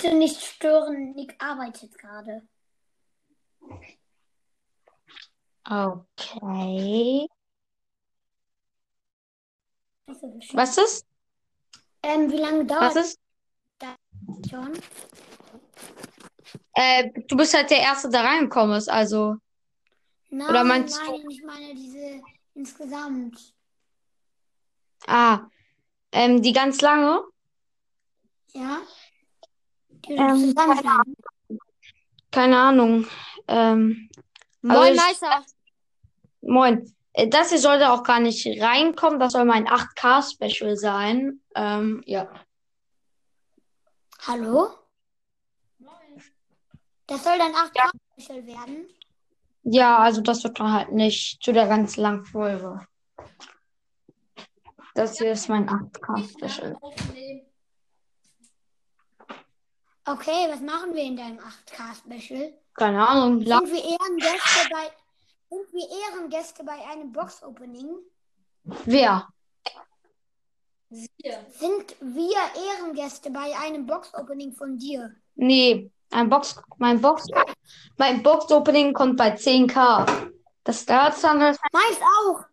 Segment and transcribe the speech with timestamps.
[0.00, 2.42] Bitte nicht stören, Nick arbeitet gerade.
[5.64, 7.28] Okay.
[10.54, 11.06] Was ist?
[12.02, 13.20] Ähm, wie lange dauert Was ist?
[13.78, 13.90] das
[14.50, 14.72] schon?
[16.72, 19.36] Äh, du bist halt der Erste, der reingekommen ist, also.
[20.30, 22.22] Nein, Oder meinst du- nein, ich meine diese
[22.54, 23.54] insgesamt.
[25.06, 25.46] Ah.
[26.12, 27.22] Ähm, die ganz lange?
[28.54, 28.80] Ja?
[30.08, 30.54] Ähm.
[32.30, 33.06] Keine Ahnung.
[33.48, 34.08] Ähm,
[34.62, 35.44] Moin, Also Meister.
[36.42, 36.94] moin.
[37.12, 39.18] Äh, Das hier sollte auch gar nicht reinkommen.
[39.18, 41.40] Das soll mein 8K-Special sein.
[41.54, 42.28] Ähm, ja.
[44.26, 44.68] Hallo?
[47.06, 47.90] Das soll dann 8 K
[48.20, 48.86] Special werden.
[49.64, 52.86] Ja, also das wird dann halt nicht zu der ganz langen Folge.
[54.94, 56.76] Das hier ist mein 8K-Special.
[60.12, 62.52] Okay, was machen wir in deinem 8K Special?
[62.74, 63.38] Keine Ahnung.
[63.40, 64.90] Sind wir Ehrengäste bei
[65.50, 67.96] sind wir Ehrengäste bei einem Box Opening?
[68.84, 69.28] wer?
[70.90, 72.36] Sind wir
[72.68, 75.12] Ehrengäste bei einem Box Opening von dir?
[75.34, 77.26] Nee, ein Box, mein Box,
[77.96, 80.30] mein Box-Opening kommt bei 10K.
[80.64, 82.44] Das dauert dann halt Meins auch.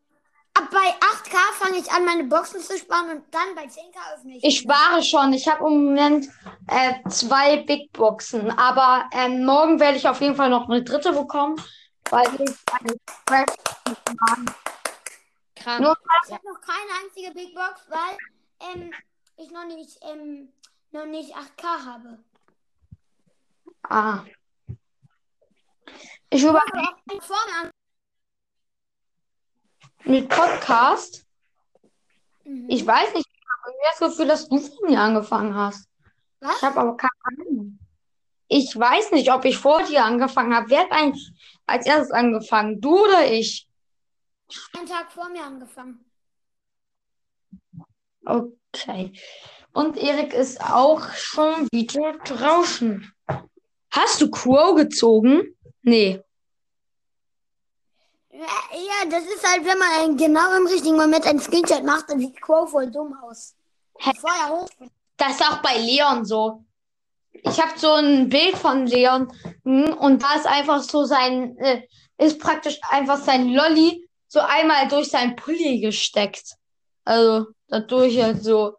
[0.57, 4.37] Ab bei 8K fange ich an, meine Boxen zu sparen und dann bei 10K öffne
[4.37, 4.43] ich.
[4.43, 5.33] Ich spare schon.
[5.33, 6.27] Ich habe im Moment
[6.67, 8.49] äh, zwei Big Boxen.
[8.51, 11.61] Aber ähm, morgen werde ich auf jeden Fall noch eine dritte bekommen,
[12.09, 13.57] weil ich eine Quest
[15.55, 15.81] Krank.
[15.81, 15.97] Nur-
[16.27, 18.17] Ich habe noch keine einzige Big Box, weil
[18.73, 18.93] ähm,
[19.37, 20.51] ich noch nicht, ähm,
[20.91, 22.19] noch nicht 8K habe.
[23.83, 24.23] Ah.
[26.29, 27.71] Ich über Aber auch ein vorne an.
[30.03, 31.25] Mit Podcast.
[32.43, 32.65] Mhm.
[32.69, 35.87] Ich weiß nicht, ich habe irgendwie das Gefühl, dass du vor mir angefangen hast.
[36.39, 36.57] Was?
[36.57, 37.79] Ich habe aber keine Ahnung.
[38.47, 40.69] Ich weiß nicht, ob ich vor dir angefangen habe.
[40.69, 41.31] Wer hat eigentlich
[41.65, 42.79] als erstes angefangen?
[42.79, 43.67] Du oder ich?
[44.77, 46.05] einen Tag vor mir angefangen.
[48.25, 49.11] Okay.
[49.73, 53.11] Und Erik ist auch schon wieder draußen.
[53.91, 55.55] Hast du Quo gezogen?
[55.81, 56.21] Nee.
[58.37, 62.19] Ja, ja, das ist halt, wenn man genau im richtigen Moment ein Screenshot macht, dann
[62.19, 63.55] sieht Quo voll dumm aus.
[63.99, 64.69] Vorher hoch.
[65.17, 66.63] Das ist auch bei Leon so.
[67.31, 69.33] Ich habe so ein Bild von Leon
[69.63, 71.81] hm, und da ist einfach so sein, äh,
[72.19, 76.57] ist praktisch einfach sein Lolli so einmal durch sein Pulli gesteckt.
[77.05, 78.75] Also dadurch halt so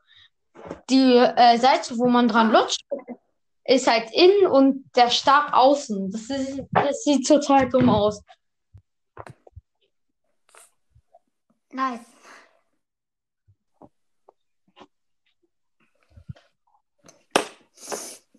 [0.89, 2.85] die äh, Seite, wo man dran lutscht,
[3.65, 6.13] ist halt innen und der Stab außen.
[6.13, 8.23] Das ist, das sieht total dumm aus.
[11.79, 12.01] Nice.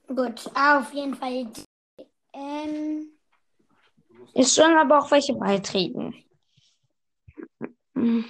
[0.08, 1.50] Gut, auf jeden Fall.
[2.34, 3.18] Ähm,
[4.34, 6.14] Es sollen aber auch welche beitreten.
[7.96, 8.26] Hm.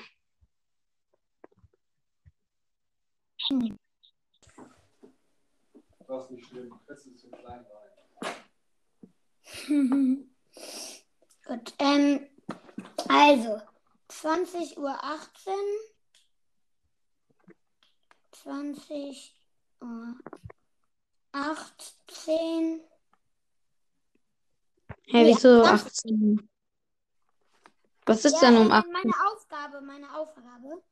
[6.08, 6.80] Das ist nicht schlimm.
[6.88, 7.66] Das ist zu klein
[9.68, 10.30] rein.
[11.48, 12.30] gut, ähm,
[13.08, 13.59] also,
[14.09, 15.53] 20 Uhr 18.
[18.31, 19.36] 20
[19.81, 20.16] Uhr
[21.31, 22.81] 18.
[25.06, 26.50] Hä, wieso 18?
[28.06, 28.92] Was ist denn um äh, 18?
[28.92, 30.84] Meine Aufgabe, meine Aufgabe.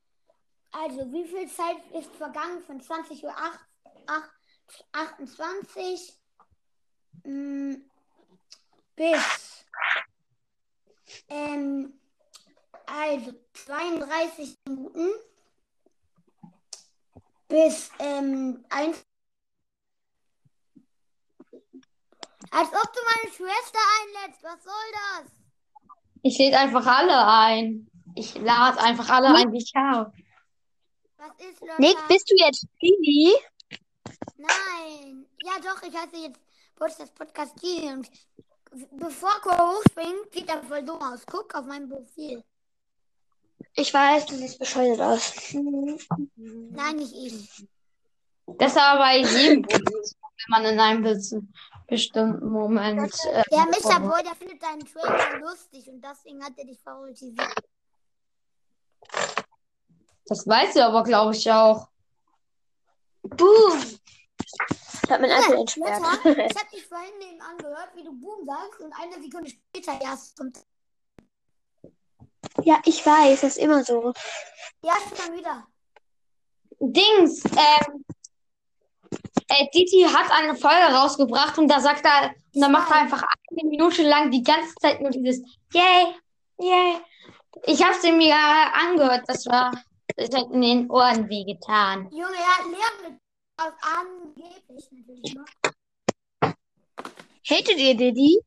[0.71, 3.59] Also, wie viel Zeit ist vergangen von 20 Uhr 8,
[4.05, 4.31] 8,
[4.91, 6.19] 28
[7.23, 7.77] mh,
[8.95, 9.65] bis
[11.29, 11.99] ähm,
[13.07, 15.09] also 32 Minuten
[17.47, 19.05] bis ähm, 1.
[22.49, 24.43] Als ob du meine Schwester einlädst.
[24.43, 25.31] Was soll das?
[26.23, 27.89] Ich lädt einfach alle ein.
[28.15, 30.11] Ich lade einfach alle ein, die ich habe.
[31.17, 31.75] Was ist Lotta?
[31.77, 33.35] Nick, bist du jetzt Bibi?
[34.37, 35.25] Nein.
[35.43, 36.39] Ja, doch, ich heiße jetzt
[36.75, 38.09] Podcast Podcast Gini und
[38.91, 41.25] bevor Cora hochspringt, sieht er voll dumm aus.
[41.25, 42.43] Guck auf mein Profil.
[43.79, 45.53] Ich weiß, du siehst bescheuert aus.
[45.53, 47.67] Nein, nicht ich.
[48.57, 51.45] Das ist aber bei jedem so, wenn man in einem bes-
[51.87, 53.13] bestimmten Moment.
[53.31, 53.99] Äh, Der Mr.
[53.99, 57.39] Boy, der findet deinen Trailer lustig und deswegen hat er dich favorisiert.
[60.25, 61.87] das weiß sie aber, glaube ich, auch.
[63.21, 63.79] Boom!
[65.03, 66.01] Ich hab mein Ja, Lotta, entsperrt.
[66.51, 70.35] ich hab dich vorhin eben angehört, wie du Boom sagst und eine Sekunde später erst
[70.35, 70.57] kommt.
[72.63, 74.13] Ja, ich weiß, das ist immer so.
[74.83, 75.65] Ja, schon wieder.
[76.79, 78.05] Dings, ähm,
[79.47, 83.23] äh, Diti hat eine Folge rausgebracht und da sagt er, und da macht er einfach
[83.23, 85.41] eine Minute lang die ganze Zeit nur dieses
[85.73, 86.15] Yay,
[86.59, 86.97] Yay.
[87.65, 89.71] Ich habe sie mir angehört, das war,
[90.15, 92.09] das hat in den Ohren wehgetan.
[92.11, 93.19] Junge, er hat Leon mit
[93.59, 95.45] aus angeblich natürlich noch.
[97.49, 98.39] Hatet ihr Diddy?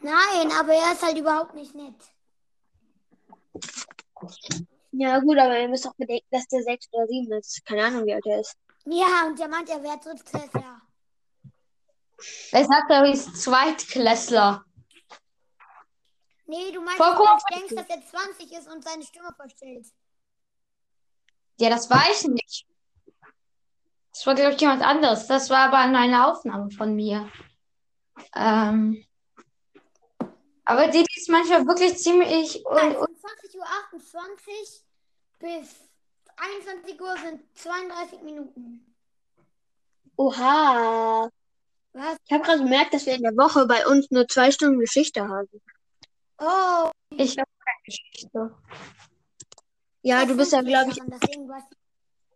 [0.00, 1.94] Nein, aber er ist halt überhaupt nicht nett.
[4.92, 7.64] Ja, gut, aber ihr müsst auch bedenken, dass der sechs oder sieben ist.
[7.64, 8.56] Keine Ahnung, wie alt er ist.
[8.86, 10.82] Ja, und der meint, er wäre Drittklässler.
[12.52, 14.64] Er sagt, er ist Zweitklässler.
[16.46, 19.86] Nee, du meinst, dass du denkst, dass er 20 ist und seine Stimme verstellt.
[21.60, 22.66] Ja, das weiß ich nicht.
[24.12, 25.28] Das war, glaube ich, jemand anderes.
[25.28, 27.30] Das war aber eine Aufnahme von mir.
[28.34, 29.04] Ähm,
[30.70, 32.64] aber die ist manchmal wirklich ziemlich.
[32.64, 33.66] Und, von 20.28 Uhr
[35.40, 35.90] bis
[36.36, 38.94] 21 Uhr sind 32 Minuten.
[40.16, 41.28] Oha.
[41.92, 42.16] Was?
[42.24, 45.26] Ich habe gerade gemerkt, dass wir in der Woche bei uns nur zwei Stunden Geschichte
[45.26, 45.48] haben.
[46.38, 48.56] Oh, ich habe keine Geschichte.
[50.02, 50.98] Ja, das du bist ja, glaube ich,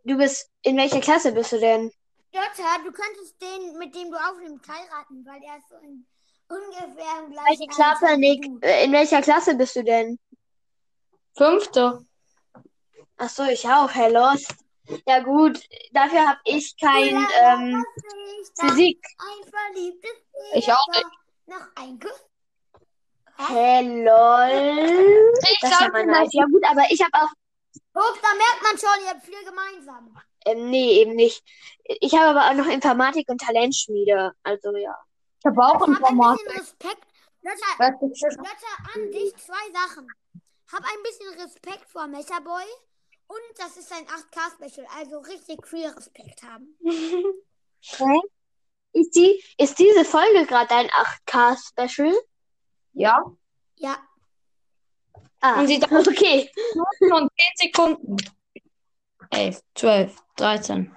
[0.05, 1.93] du bist, in welcher Klasse bist du denn?
[2.33, 6.05] Lotta, du könntest den, mit dem du aufnimmst, heiraten, weil er ist so in,
[6.49, 8.45] ungefähr im gleichen Welche Klasse, Nick?
[8.63, 10.19] Äh, In welcher Klasse bist du denn?
[11.37, 12.05] Fünfte.
[13.17, 14.55] Ach so, ich auch, Herr Lost.
[15.07, 15.59] Ja gut,
[15.93, 17.85] dafür habe ich kein Ulala, ähm,
[18.59, 19.01] Physik.
[19.19, 20.11] Ein verliebtes
[20.55, 21.11] Ich auch Ehepaar.
[21.47, 22.01] Noch ein.
[23.37, 25.33] Hä, lol.
[25.43, 26.29] Ich Das ist ja Alter.
[26.33, 27.33] Ja gut, aber ich habe auch,
[27.95, 30.17] Ups, da merkt man schon, ihr habt viel gemeinsam.
[30.45, 31.43] ähm, nee, eben nicht.
[31.85, 34.33] Ich habe aber auch noch Informatik und Talentschmiede.
[34.43, 34.97] Also ja.
[35.45, 36.47] Ich habe auch Hab ein Informatik.
[36.47, 37.07] bisschen Respekt.
[37.43, 40.09] Lotta, an dich zwei Sachen.
[40.73, 42.65] Hab ein bisschen Respekt vor Mechaboy
[43.27, 46.75] und das ist ein 8K-Special, also richtig viel Respekt haben.
[47.81, 48.21] Hä?
[48.95, 52.15] Ist, die, ist diese Folge gerade ein 8K-Special?
[52.95, 53.23] Ja,
[53.77, 53.99] Ja,
[55.41, 56.51] Ah, Und sie dauert- okay.
[57.01, 57.31] und
[57.61, 58.17] 10 Sekunden.
[59.31, 60.97] 11, 12, 13.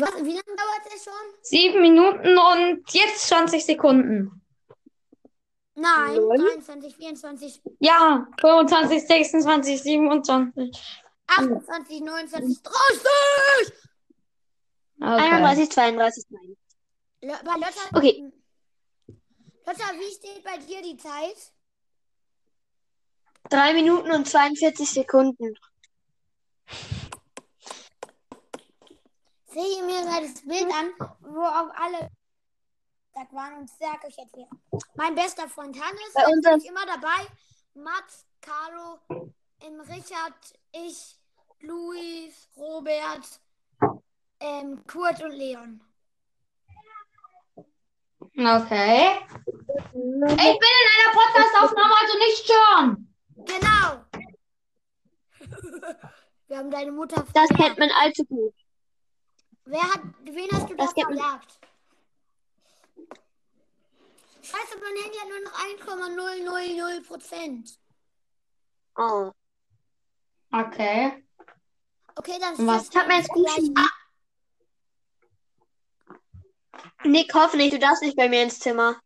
[0.00, 1.12] was, wie lange dauert es schon?
[1.42, 4.42] 7 Minuten und jetzt 20 Sekunden.
[5.74, 6.38] Nein, Lol.
[6.38, 10.70] 23, 24, Ja, 25, 26, 27.
[11.26, 13.72] 28, 29, 30!
[14.98, 15.08] Okay.
[15.08, 16.56] 31, 32, nein.
[17.22, 18.32] Lo- Bei Lotta, Okay.
[19.66, 21.36] Lotta, wie steht bei dir die Zeit?
[23.50, 25.54] 3 Minuten und 42 Sekunden.
[29.56, 32.10] Sehe mir mal das Bild an, wo auch alle
[33.32, 34.50] waren und sage ich jetzt wieder.
[34.96, 37.26] Mein bester Freund Hannes Bei ist uns natürlich immer dabei.
[37.72, 38.98] Mats, Caro,
[39.62, 40.34] ähm, Richard,
[40.72, 41.18] ich,
[41.60, 43.40] Luis, Robert,
[44.40, 45.80] ähm, Kurt und Leon.
[48.36, 49.20] Okay.
[49.74, 53.08] Ich bin in einer Podcast-Aufnahme, also nicht schon.
[53.46, 54.04] Genau.
[56.46, 58.52] Wir haben deine Mutter Das kennt man allzu gut.
[59.66, 61.06] Wer hat, wen hast du da Das man.
[61.16, 61.58] verjagt?
[64.42, 67.78] Scheiße, mein Handy hat nur noch 1,000 Prozent.
[68.96, 69.32] Oh.
[70.52, 71.24] Okay.
[72.14, 73.46] Okay, dann Und was- ist Ich hab mir jetzt gut
[77.04, 79.00] Nick, hoffentlich, du darfst nicht bei mir ins Zimmer.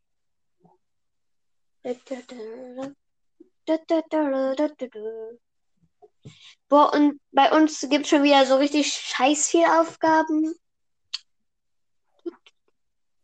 [6.69, 10.55] Boah, und bei uns gibt es schon wieder so richtig scheiß viel Aufgaben.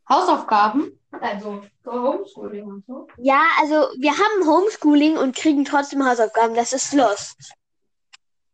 [0.08, 1.00] Hausaufgaben?
[1.10, 3.08] Also, für Homeschooling und so.
[3.18, 6.54] Ja, also wir haben Homeschooling und kriegen trotzdem Hausaufgaben.
[6.54, 7.52] Das ist Lost.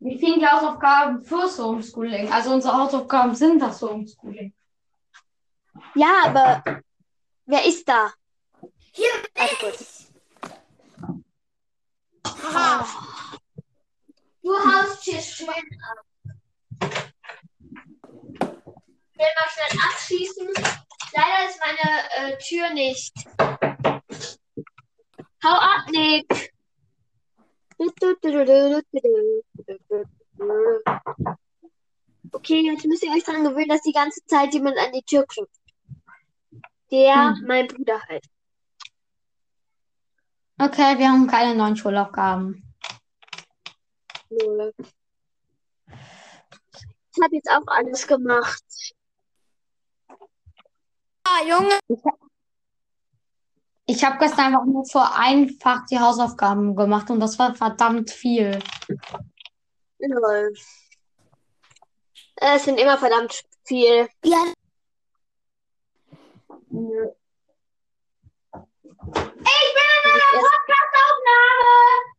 [0.01, 2.33] Wie viele die Hausaufgaben fürs Homeschooling?
[2.33, 4.53] Also, unsere Hausaufgaben sind das Homeschooling.
[5.95, 6.83] Ja, aber
[7.47, 8.13] wer ist da?
[8.93, 10.13] Hier Warte kurz.
[12.25, 13.12] Haha.
[14.43, 16.05] Du haust hier schön ab.
[18.33, 20.49] Ich will mal schnell abschießen.
[21.15, 23.15] Leider ist meine äh, Tür nicht.
[25.45, 26.53] Hau ab, Nick.
[32.33, 35.25] Okay, jetzt müsst ihr euch daran gewöhnen, dass die ganze Zeit jemand an die Tür
[35.27, 35.61] klopft.
[36.91, 38.25] Der, mein Bruder halt.
[40.59, 42.72] Okay, wir haben keine neuen Schulaufgaben.
[44.41, 44.73] Null.
[45.87, 48.65] Ich habe jetzt auch alles gemacht.
[51.25, 51.79] Ah, Junge.
[53.87, 58.59] Ich habe gestern einfach nur für einfach die Hausaufgaben gemacht und das war verdammt viel.
[59.99, 60.53] Lol.
[62.37, 64.09] Es sind immer verdammt viel.
[64.25, 64.45] Ja,
[66.73, 66.89] Ich bin
[70.05, 72.12] in einer Podcastaufnahme!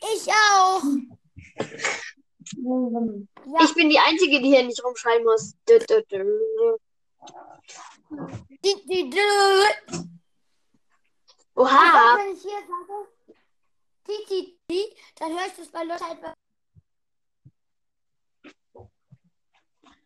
[0.00, 0.82] Ich auch.
[3.46, 5.54] Ja, Ich bin die Einzige, die hier nicht rumschreien muss.
[5.68, 5.78] Die,
[8.86, 9.20] die, die.
[11.54, 12.16] Oha.
[12.18, 13.08] Wenn ich hier sage,
[14.04, 16.18] ti, ti, ti, dann hörst du es bei Leuten halt.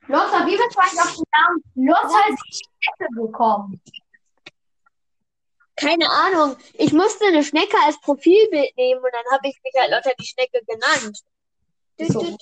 [0.09, 3.81] Lotta, wie bist du eigentlich auf den Namen Lotta die Schnecke gekommen?
[5.83, 6.57] Keine Ahnung.
[6.75, 10.27] Ich musste eine Schnecke als Profilbild nehmen und dann habe ich mich halt Lotta die
[10.27, 11.19] Schnecke genannt.
[11.99, 12.39] So.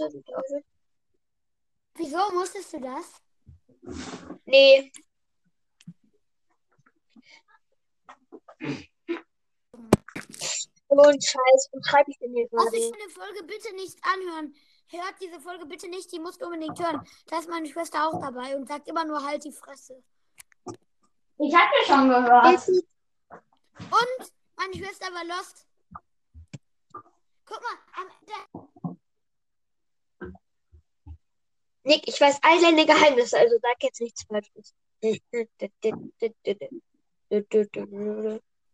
[1.94, 3.06] Wieso musstest du das?
[4.44, 4.92] Nee.
[10.88, 11.70] So ein Scheiß.
[11.72, 12.76] Was schreibe ich denn hier Muss gerade?
[12.76, 14.54] ich eine Folge bitte nicht anhören.
[14.88, 17.06] Hört diese Folge bitte nicht, die musst du unbedingt hören.
[17.28, 20.02] Da ist meine Schwester auch dabei und sagt immer nur halt die Fresse.
[21.38, 22.60] Ich hatte schon gehört.
[23.90, 25.66] Und meine Schwester war lost.
[27.44, 28.70] Guck mal, am, der,
[31.82, 34.74] Nick, ich weiß all deine Geheimnisse, also sag jetzt nichts Falsches.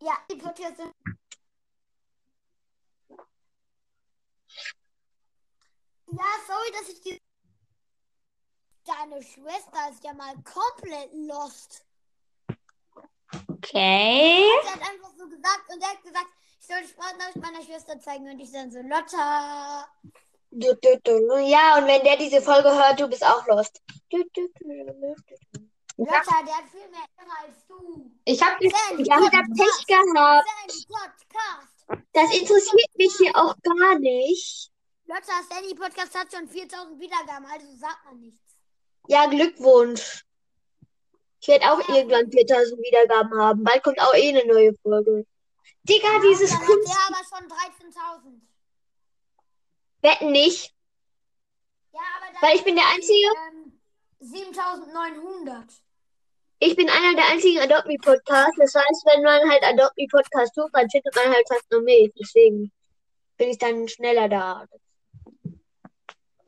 [0.00, 0.92] ja, die Podcast sind.
[6.08, 7.22] Ja, sorry, dass ich die.
[8.84, 11.85] Deine Schwester ist ja mal komplett lost.
[13.48, 14.44] Okay.
[14.62, 16.26] Sie hat einfach so gesagt und er hat gesagt,
[16.60, 19.86] ich soll die Sprachnachricht meiner Schwester zeigen und ich dann so, Lotta.
[20.50, 23.82] Ja, und wenn der diese Folge hört, du bist auch lost.
[25.98, 28.10] Lotta, der hat viel mehr Ehre als du.
[28.24, 30.46] Ich habe da Pech gehabt.
[32.12, 34.70] Das interessiert mich hier auch gar nicht.
[35.06, 38.42] Lotta, Sandy Podcast hat schon 4000 Wiedergaben, also sagt man nichts.
[39.08, 40.25] Ja, Glückwunsch.
[41.46, 43.62] Ich werde auch irgendwann 4000 Wiedergaben haben.
[43.62, 45.24] Bald kommt auch eh eine neue Folge.
[45.84, 46.88] Digga, dieses Dann hat Kunst.
[46.88, 48.40] der aber schon 13.000.
[50.02, 50.74] Wetten nicht.
[51.92, 53.28] Ja, aber dann Weil ich bin der Einzige.
[53.52, 53.80] Ähm,
[54.18, 55.66] 7900.
[56.58, 58.56] Ich bin einer der einzigen Adopt Me Podcasts.
[58.58, 61.82] Das heißt, wenn man halt Adopt Me Podcast sucht, dann findet man halt fast nur
[61.82, 62.10] mich.
[62.18, 62.72] Deswegen
[63.36, 64.66] bin ich dann schneller da.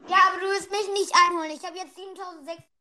[0.08, 1.52] Ja, aber du wirst mich nicht einholen.
[1.52, 2.77] Ich habe jetzt 7600.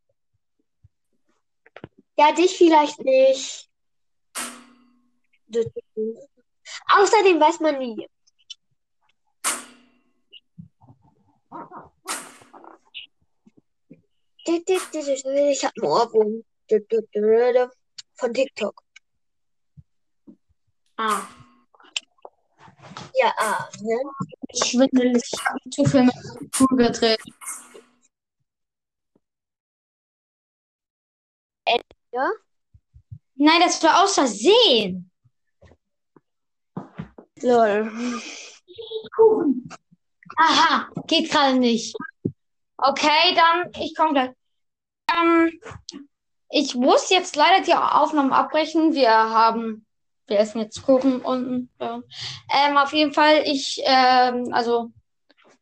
[2.18, 3.70] Ja, dich vielleicht nicht.
[6.92, 8.08] Außerdem weiß man nie.
[14.46, 16.44] Ich habe einen Ohrwurm.
[18.16, 18.82] Von TikTok.
[20.98, 21.22] Ah.
[23.14, 23.96] Ja, ah, ne?
[24.54, 25.24] Schwindelig.
[25.32, 27.22] Ich habe zu viel mit dem Pool gedreht.
[32.18, 32.32] Ja?
[33.36, 35.12] Nein, das war aus Versehen.
[37.44, 37.92] Lol.
[40.40, 41.96] Aha, geht gerade nicht.
[42.78, 44.32] Okay, dann, ich komme gleich.
[45.16, 45.60] Ähm,
[46.50, 48.96] ich muss jetzt leider die Aufnahmen abbrechen.
[48.96, 49.86] Wir haben,
[50.26, 51.70] wir essen jetzt Kuchen unten.
[51.80, 52.02] Ja.
[52.52, 54.92] Ähm, auf jeden Fall, ich, ähm, also,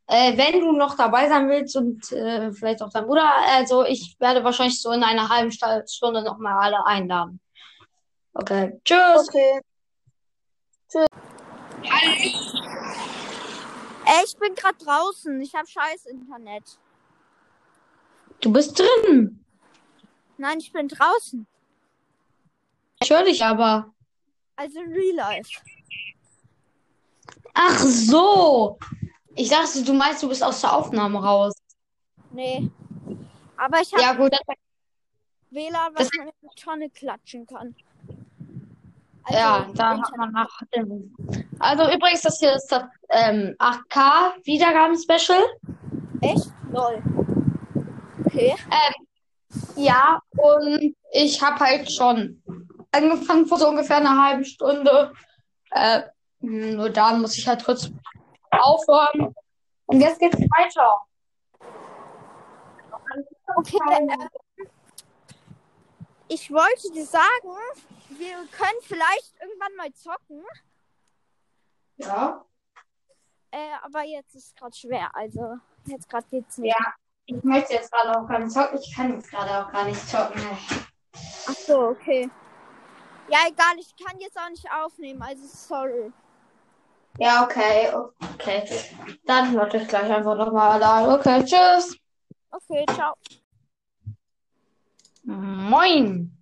[0.07, 4.15] äh, wenn du noch dabei sein willst und äh, vielleicht auch dein Bruder, also ich
[4.19, 7.39] werde wahrscheinlich so in einer halben Stunde nochmal alle einladen.
[8.33, 9.29] Okay, tschüss.
[9.29, 9.62] Okay.
[14.07, 15.41] Ey, ich bin gerade draußen.
[15.41, 16.63] Ich habe scheiß Internet.
[18.41, 19.43] Du bist drin.
[20.38, 21.47] Nein, ich bin draußen.
[23.01, 23.93] Ich höre dich aber.
[24.55, 25.59] Also in Real Life.
[27.53, 28.77] Ach so.
[29.36, 31.54] Ich dachte, du meinst, du bist aus der Aufnahme raus.
[32.32, 32.70] Nee.
[33.58, 34.32] Aber ich habe Ja, gut.
[35.51, 37.75] WLAN, was das- man in die Tonne klatschen kann.
[39.30, 40.62] Ja, da hat man nach.
[41.60, 45.42] Also übrigens, das hier ist das ähm, 8K Wiedergaben-Special.
[46.22, 46.46] Echt?
[46.72, 47.01] Lol.
[48.25, 48.56] Okay.
[49.75, 52.42] Ja, und ich habe halt schon
[52.92, 55.12] angefangen vor so ungefähr einer halben Stunde.
[55.72, 56.04] Äh,
[56.42, 57.89] nur da muss ich halt kurz
[58.59, 59.35] aufhören.
[59.88, 61.01] Und jetzt geht's weiter.
[63.55, 63.77] Okay.
[63.91, 64.29] Ähm,
[66.27, 67.50] ich wollte dir sagen,
[68.09, 70.43] wir können vielleicht irgendwann mal zocken.
[71.97, 72.45] Ja.
[73.51, 75.15] Äh, aber jetzt ist gerade schwer.
[75.15, 76.75] Also jetzt gerade geht's nicht.
[76.77, 76.93] Ja.
[77.27, 78.77] Ich möchte jetzt gerade auch gar nicht zocken.
[78.79, 80.41] Ich kann jetzt gerade auch gar nicht zocken.
[81.47, 82.29] Ach so, okay.
[83.29, 83.75] Ja, egal.
[83.79, 85.21] Ich kann jetzt auch nicht aufnehmen.
[85.21, 86.12] Also sorry.
[87.17, 88.67] Ja, okay, okay.
[89.25, 91.13] Dann warte ich gleich einfach nochmal da.
[91.15, 91.98] Okay, tschüss.
[92.51, 93.13] Okay, ciao.
[95.24, 96.38] Moin.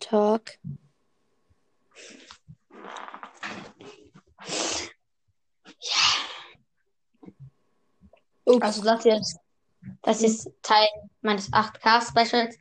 [0.00, 0.58] Tag.
[8.44, 8.62] Ups.
[8.62, 9.38] Also das jetzt,
[10.02, 10.88] das ist Teil
[11.20, 12.56] meines 8K-Specials.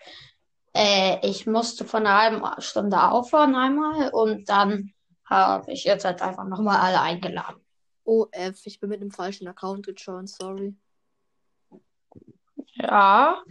[0.74, 4.94] Äh, ich musste vor einer halben Stunde aufhören einmal und dann
[5.29, 7.62] habe ich jetzt halt einfach nochmal alle eingeladen.
[8.05, 10.75] OF, ich bin mit einem falschen Account gejoint, sorry.
[12.75, 13.43] Ja.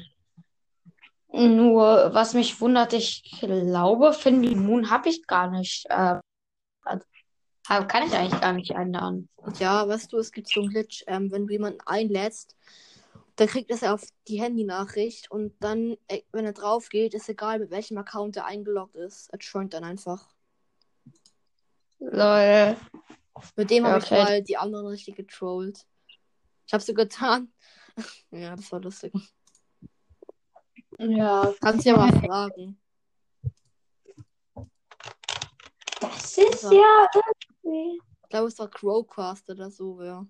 [1.28, 5.84] Nur, was mich wundert, ich glaube, Finley Moon habe ich gar nicht.
[5.90, 6.20] Äh,
[7.66, 9.28] kann ich eigentlich gar nicht einladen.
[9.58, 12.56] Ja, weißt du, es gibt so einen Glitch, ähm, wenn du jemanden einlädst,
[13.34, 17.58] dann kriegt er auf die Handynachricht und dann, äh, wenn er drauf geht, ist egal,
[17.58, 19.28] mit welchem Account er eingeloggt ist.
[19.30, 20.35] Er joint dann einfach.
[21.98, 22.76] Lol.
[23.56, 24.22] Mit dem habe ich Okay.
[24.22, 25.86] mal die anderen richtig getrollt.
[26.66, 27.52] Ich habe so getan.
[28.30, 29.12] ja, das war lustig.
[30.98, 32.80] Ja, Kannst du ja mal fragen.
[36.00, 36.72] das ist Ja.
[36.72, 38.00] ja irgendwie.
[38.22, 40.26] Ich glaube, es war Crowcast oder so, ja.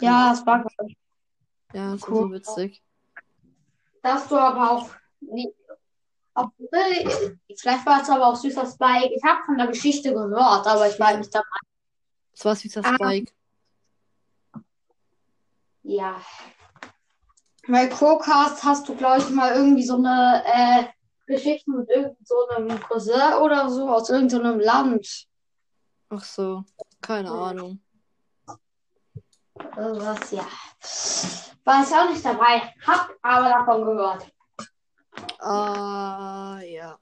[0.00, 0.64] Ja, es war
[1.72, 2.22] Ja, das war Cool.
[2.28, 2.82] so witzig.
[4.02, 4.90] Dass du aber auch.
[5.20, 5.52] nie-
[6.38, 9.12] Obwohl, vielleicht war es aber auch süßer Spike.
[9.12, 11.58] Ich habe von der Geschichte gehört, aber ich war nicht dabei.
[12.32, 12.94] Das war süßer Ah.
[12.94, 13.32] Spike.
[15.82, 16.20] Ja.
[17.66, 20.84] Bei Crowcast hast du, glaube ich, mal irgendwie so eine äh,
[21.26, 25.26] Geschichte mit irgendeinem so einem Cousin oder so aus irgendeinem Land.
[26.10, 26.64] Ach so,
[27.02, 27.80] keine Ahnung.
[29.76, 30.46] Oder was, ja.
[31.64, 34.32] War ich auch nicht dabei, hab aber davon gehört.
[35.40, 36.98] Ah, ja.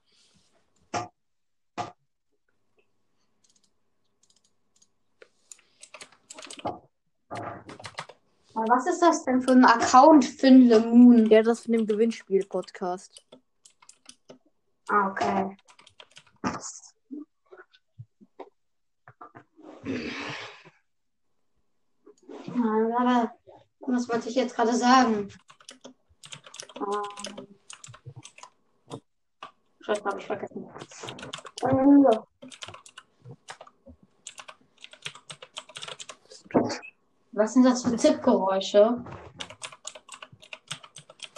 [8.53, 11.27] Was ist das denn für ein Account, Finle Moon?
[11.27, 13.23] Ja, das von dem Gewinnspiel-Podcast.
[14.89, 15.57] Ah, okay.
[22.55, 23.31] Aber
[23.81, 25.29] was wollte ich jetzt gerade sagen?
[26.77, 27.56] Ähm,
[29.87, 30.69] Scheiße, habe ich vergessen.
[31.63, 32.05] Ähm,
[37.31, 39.05] Was sind das für Tippgeräusche?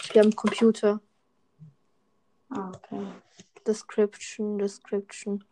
[0.01, 0.99] Ich glaube, am Computer.
[2.49, 3.05] Ah, okay.
[3.67, 5.43] Description, Description.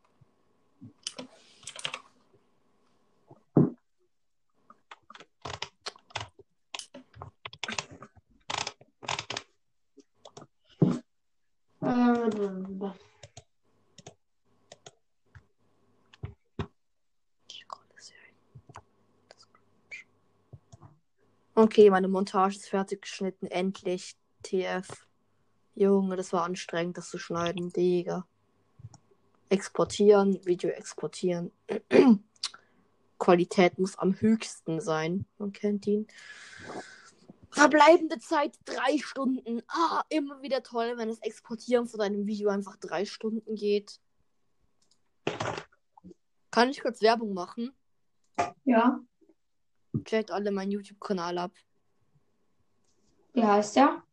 [11.84, 12.94] Ähm,
[21.58, 23.48] Okay, meine Montage ist fertig geschnitten.
[23.48, 24.16] Endlich.
[24.44, 25.08] TF.
[25.74, 27.74] Junge, das war anstrengend, das zu schneiden.
[27.74, 28.28] Digga.
[29.50, 31.52] Exportieren, Video exportieren.
[33.18, 35.26] Qualität muss am höchsten sein.
[35.40, 36.06] Man kennt ihn.
[37.50, 39.64] Verbleibende Zeit drei Stunden.
[39.68, 44.00] Ah, immer wieder toll, wenn das Exportieren von deinem Video einfach drei Stunden geht.
[46.52, 47.76] Kann ich kurz Werbung machen?
[48.64, 49.02] Ja,
[50.06, 51.52] Checkt alle meinen YouTube-Kanal ab.
[53.34, 54.04] wie heißt der?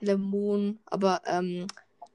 [0.00, 0.78] Lemon.
[0.86, 1.66] Aber ähm,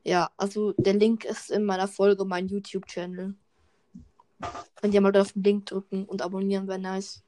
[0.03, 3.35] ja, also der Link ist in meiner Folge mein YouTube-Channel.
[4.75, 7.23] Könnt ihr mal auf den Link drücken und abonnieren, wäre nice.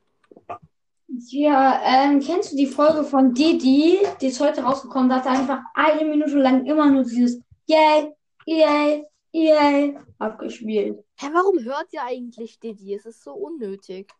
[1.07, 3.99] Ja, ähm, kennst du die Folge von Didi?
[4.19, 5.07] Die ist heute rausgekommen.
[5.07, 8.11] Da hat er einfach eine Minute lang immer nur dieses Yay,
[8.45, 11.03] Yay, Yay abgespielt.
[11.17, 12.95] Hä, warum hört ihr eigentlich Diddy?
[12.95, 14.11] Es ist so unnötig.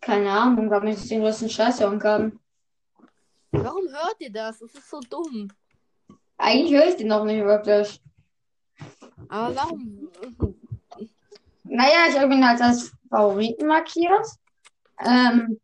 [0.00, 2.38] Keine Ahnung, damit ich den größten Scheiß hören kann.
[3.50, 4.60] Warum hört ihr das?
[4.60, 5.48] Es ist so dumm.
[6.36, 8.02] Eigentlich höre ich den noch nicht wirklich.
[9.28, 10.08] Aber warum?
[11.64, 14.26] Naja, ich habe ihn halt als Favoriten markiert.
[15.04, 15.60] Ähm,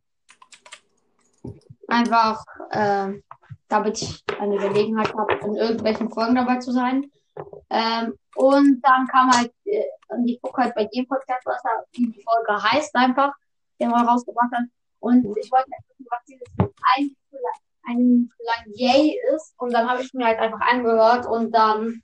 [1.88, 3.22] einfach, ähm,
[3.68, 7.10] damit ich eine Gelegenheit habe, in irgendwelchen Folgen dabei zu sein.
[7.68, 11.70] Ähm, und dann kam halt, äh, und ich gucke halt bei jedem Podcast, was da,
[11.96, 13.32] die Folge heißt, einfach,
[13.80, 14.64] den man rausgebracht hat.
[15.00, 16.46] Und ich wollte wissen, was dieses
[16.96, 17.16] ein,
[17.96, 19.54] Minute lang Yay ist.
[19.58, 22.02] Und dann habe ich mir halt einfach angehört und dann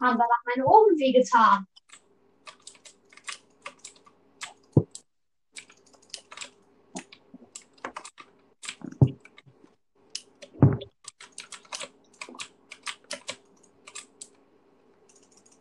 [0.00, 1.66] haben danach meine Ohren wehgetan.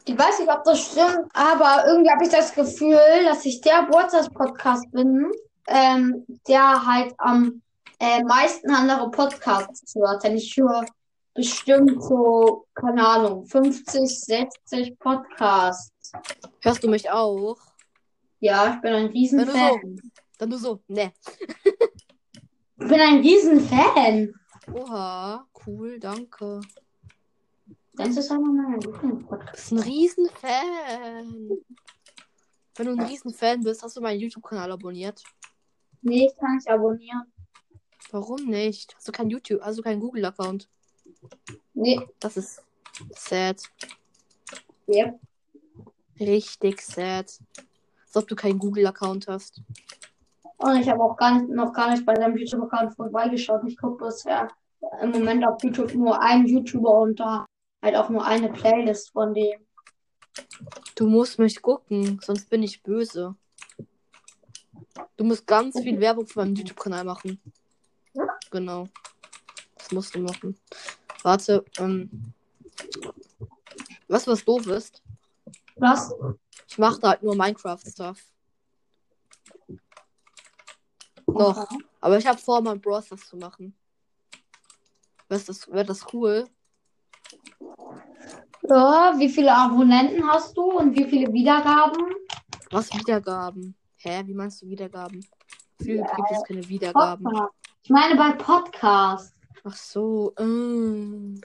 [0.06, 3.88] Ich weiß nicht, ob das stimmt, aber irgendwie habe ich das Gefühl, dass ich der
[3.89, 5.32] Podcast bin,
[5.67, 7.62] ähm, der halt am
[7.99, 10.23] äh, meisten andere Podcasts hört.
[10.23, 10.86] Denn ich höre
[11.34, 16.12] bestimmt so, keine Ahnung, 50, 60 Podcasts.
[16.62, 17.58] Hörst du mich auch?
[18.39, 20.02] Ja, ich bin ein du Riesenfan.
[20.38, 21.13] Dann du so, ne.
[22.78, 24.34] Ich bin ein Riesenfan.
[24.73, 26.62] Oha, cool, danke.
[27.93, 29.69] Das ist einer meiner Du Lieblingspodcasts.
[29.69, 31.49] bist ein Riesenfan.
[32.76, 35.23] Wenn du ein Riesenfan bist, hast du meinen YouTube-Kanal abonniert.
[36.04, 37.24] Nee, ich kann nicht abonnieren.
[38.12, 38.94] Warum nicht?
[38.96, 40.70] Hast du kein YouTube, du keinen Google-Account?
[41.74, 42.62] Nee, Das ist
[43.16, 43.62] sad.
[44.88, 45.13] ja.
[46.20, 47.39] Richtig sad.
[48.06, 49.62] Als ob du keinen Google-Account hast.
[50.58, 53.62] Und ich habe auch gar nicht, noch gar nicht bei deinem YouTube-Account vorbeigeschaut.
[53.66, 54.48] Ich gucke bisher
[55.02, 57.46] im Moment auf YouTube nur einen YouTuber und da
[57.82, 59.66] halt auch nur eine Playlist von dem.
[60.96, 63.36] Du musst mich gucken, sonst bin ich böse.
[65.17, 67.39] Du musst ganz viel Werbung für meinen YouTube-Kanal machen.
[68.51, 68.88] Genau.
[69.77, 70.58] Das musst du machen.
[71.23, 72.34] Warte, ähm.
[74.08, 75.01] Weißt du, was doof ist?
[75.75, 76.13] Was?
[76.67, 78.19] Ich mache da halt nur Minecraft-Stuff.
[81.27, 81.67] Noch.
[81.99, 83.73] Aber ich habe vor, mal Brawl Stars zu machen.
[85.29, 86.47] Wäre das, wär das cool?
[88.69, 92.13] Ja, wie viele Abonnenten hast du und wie viele Wiedergaben?
[92.71, 93.75] Was Wiedergaben?
[94.06, 95.26] Hä, wie meinst du Wiedergaben?
[95.82, 97.24] Viel Ja, gibt es keine Wiedergaben.
[97.24, 97.54] Podcast.
[97.84, 99.34] Ich meine bei Podcast.
[99.63, 101.39] Ach so, ähm.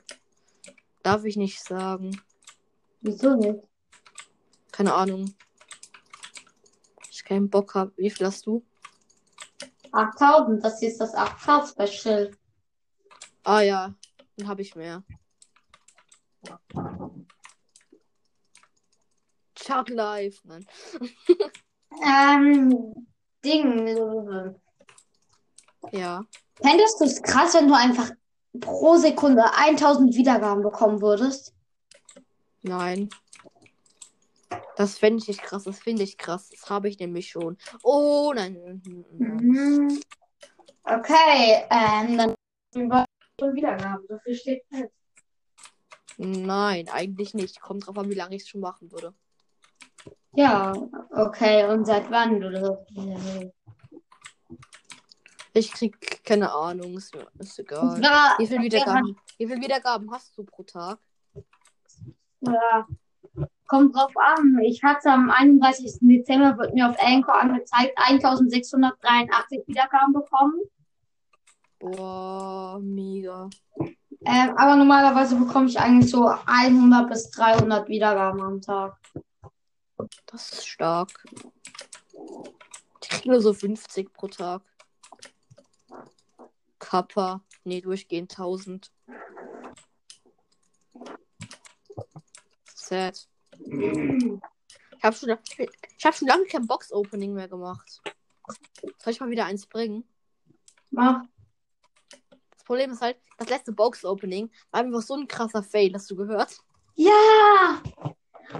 [1.04, 2.20] Darf ich nicht sagen.
[3.00, 3.60] Wieso nicht?
[4.72, 5.32] Keine Ahnung.
[7.12, 7.92] Ich keinen Bock habe.
[7.96, 8.64] Wie viel hast du?
[9.92, 12.32] 8000, das hier ist das 8K Special.
[13.44, 13.94] Ah ja,
[14.36, 15.04] dann habe ich mehr.
[19.54, 20.44] Chuck live.
[20.44, 20.66] Nein.
[22.02, 23.06] Ähm,
[23.44, 24.54] Ding.
[25.92, 26.24] Ja.
[26.60, 28.10] Fändest du es krass, wenn du einfach
[28.60, 31.54] pro Sekunde 1000 Wiedergaben bekommen würdest?
[32.62, 33.08] Nein.
[34.76, 35.64] Das fände ich nicht krass.
[35.64, 36.50] Das finde ich krass.
[36.50, 37.56] Das habe ich nämlich schon.
[37.82, 38.82] Oh nein.
[38.84, 40.00] Mhm.
[40.84, 42.34] Okay, ähm, dann
[42.74, 43.04] über
[43.40, 44.06] Wiedergaben.
[44.08, 44.92] So viel steht fest.
[46.16, 47.60] Nein, eigentlich nicht.
[47.60, 49.14] Kommt drauf an, wie lange ich es schon machen würde.
[50.38, 50.72] Ja,
[51.10, 51.68] okay.
[51.68, 53.52] Und seit wann du willst?
[55.52, 56.96] Ich krieg keine Ahnung.
[56.96, 58.00] Ist, mir- ist egal.
[58.00, 59.16] Ja, Wie viel Wiedergaben?
[59.36, 61.00] Wie viel Wiedergaben hast du pro Tag?
[62.42, 62.86] ja,
[63.66, 64.60] kommt drauf an.
[64.62, 65.98] Ich hatte am 31.
[66.02, 70.60] Dezember, wird mir auf Anchor angezeigt, 1683 Wiedergaben bekommen.
[71.80, 73.50] Boah, mega.
[74.24, 78.97] Ähm, aber normalerweise bekomme ich eigentlich so 100 bis 300 Wiedergaben am Tag.
[80.26, 81.24] Das ist stark.
[83.02, 84.62] Ich krieg nur so 50 pro Tag.
[86.78, 87.42] Kappa.
[87.64, 88.92] Nee, durchgehend 1000.
[92.74, 93.28] Sad.
[93.60, 95.36] Ich habe schon,
[95.98, 98.00] ich hab schon lange kein Box-Opening mehr gemacht.
[98.98, 100.04] Soll ich mal wieder eins bringen?
[100.90, 101.22] Mach.
[102.50, 106.16] Das Problem ist halt, das letzte Box-Opening war einfach so ein krasser Fail, hast du
[106.16, 106.58] gehört?
[106.94, 107.82] Ja!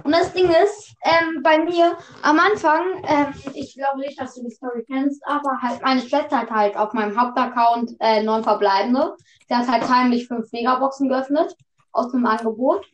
[0.03, 4.43] Und das Ding ist, ähm, bei mir am Anfang, ähm, ich glaube nicht, dass du
[4.43, 9.15] die Story kennst, aber halt meine Schwester hat halt auf meinem Hauptaccount äh, neun Verbleibende.
[9.47, 11.55] Sie hat halt heimlich fünf Megaboxen geöffnet
[11.91, 12.85] aus einem Angebot.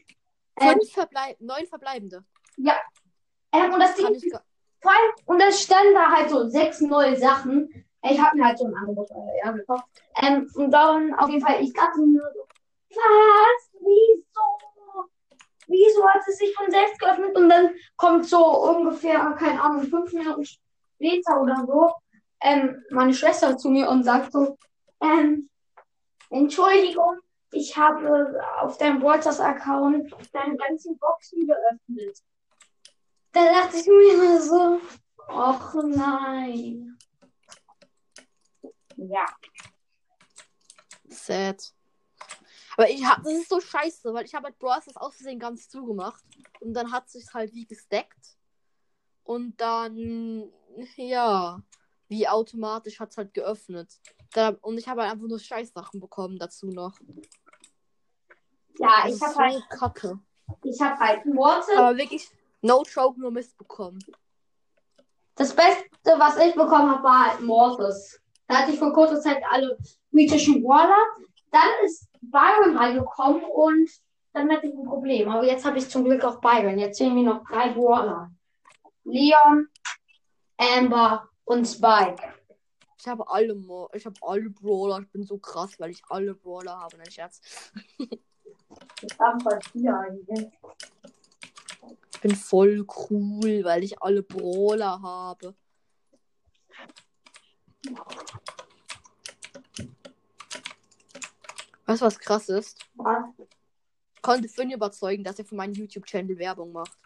[0.60, 2.24] Ähm, Fünf Verbleib neun Verbleibende.
[3.52, 4.06] ähm, und das Ding
[4.86, 7.70] allem, und es standen da halt so sechs neue Sachen.
[8.04, 9.86] Ich habe mir halt so ein Angebot äh, ja, gekauft.
[10.22, 12.48] Ähm, und dann auf jeden Fall, ich dachte mir nur so,
[12.92, 13.72] was?
[13.80, 14.75] Wieso?
[15.68, 17.36] Wieso hat es sich von selbst geöffnet?
[17.36, 21.94] Und dann kommt so ungefähr, keine Ahnung, fünf Minuten später oder so,
[22.42, 24.58] ähm, meine Schwester zu mir und sagt so,
[25.02, 25.50] ähm,
[26.30, 27.20] Entschuldigung,
[27.52, 32.18] ich habe auf deinem Wolters-Account deine ganzen Boxen geöffnet.
[33.32, 34.80] Da dachte ich mir immer so,
[35.28, 36.98] ach nein.
[38.98, 39.26] Ja.
[41.10, 41.75] Sad.
[42.78, 45.40] Aber ich hab, das ist so scheiße, weil ich habe halt Brawl Stars aus Versehen
[45.40, 46.24] ganz zugemacht.
[46.60, 48.38] Und dann hat sich halt wie gestackt.
[49.24, 50.52] Und dann,
[50.98, 51.60] ja,
[52.08, 54.00] wie automatisch hat es halt geöffnet.
[54.34, 57.00] Dann, und ich habe halt einfach nur Scheißsachen bekommen dazu noch.
[58.78, 60.20] Ja, Das ich habe so halt, kacke.
[60.64, 61.78] ich habe halt Worte.
[61.78, 62.30] Aber wirklich,
[62.62, 64.00] no joke, nur Mist bekommen.
[65.36, 68.20] Das Beste, was ich bekommen habe, war halt Morpheus.
[68.48, 69.78] Da hatte ich vor kurzer Zeit alle
[70.12, 71.04] mythischen Waller.
[71.52, 73.90] Dann ist Byron reingekommen und
[74.34, 75.30] dann hatte ich ein Problem.
[75.30, 76.78] Aber jetzt habe ich zum Glück auch Byron.
[76.78, 78.32] Jetzt sehen wir noch drei Waller.
[79.06, 79.68] Leon,
[80.58, 82.22] Amber und Spike.
[82.98, 85.00] Ich habe alle Mo ich habe alle Brawler.
[85.02, 86.98] Ich bin so krass, weil ich alle Brawler habe.
[86.98, 87.40] Nein, Scherz.
[92.14, 95.56] Ich bin voll cool, weil ich alle Brawler habe.
[101.86, 102.80] Weißt du, was krass ist?
[102.96, 103.26] Was?
[104.16, 106.98] Ich konnte Finn überzeugen, dass er für meinen YouTube-Channel Werbung macht.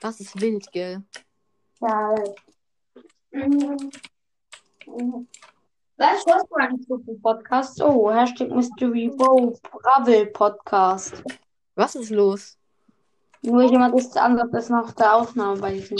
[0.00, 1.02] Das ist wild, gell?
[1.80, 2.14] Ja.
[3.30, 3.90] Mhm.
[4.86, 5.28] Mhm.
[5.96, 7.80] Was du eigentlich so für Podcasts?
[7.80, 11.22] Oh, Hashtag Mystery Bow Bravel Podcast.
[11.76, 12.58] Was ist los?
[13.42, 15.98] Nur jemand ist andere ist noch der Aufnahme bei diesem.